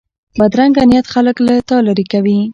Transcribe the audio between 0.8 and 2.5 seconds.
نیت خلک له تا لرې کوي